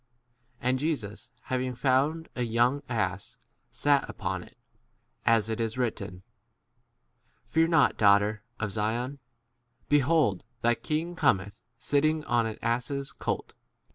And 0.59 0.79
Jesus 0.79 1.29
having 1.41 1.75
found 1.75 2.27
a 2.35 2.41
young 2.41 2.81
ass, 2.89 3.37
sat 3.69 4.09
upon 4.09 4.41
it, 4.41 4.57
as 5.27 5.45
15 5.45 5.53
it 5.53 5.63
is 5.63 5.77
written, 5.77 6.23
Fear 7.45 7.67
not, 7.67 7.97
daughter 7.97 8.41
of 8.59 8.71
Zion: 8.71 9.19
behold, 9.89 10.43
thy 10.63 10.73
king 10.73 11.13
cometh, 11.15 11.61
16 11.77 11.77
sitting 11.77 12.25
on 12.25 12.47
an 12.47 12.57
ass's 12.63 13.11
colt. 13.11 13.53